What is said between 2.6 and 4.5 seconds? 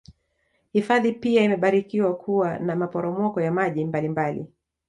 maporopoko ya maji mbali mbali